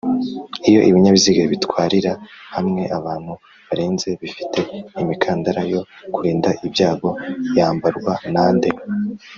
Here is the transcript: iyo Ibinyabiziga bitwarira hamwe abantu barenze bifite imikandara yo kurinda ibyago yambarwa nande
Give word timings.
iyo 0.69 0.79
Ibinyabiziga 0.89 1.41
bitwarira 1.53 2.11
hamwe 2.55 2.83
abantu 2.97 3.33
barenze 3.67 4.07
bifite 4.21 4.59
imikandara 5.01 5.61
yo 5.73 5.81
kurinda 6.13 6.49
ibyago 6.65 7.09
yambarwa 7.57 8.13
nande 8.33 8.69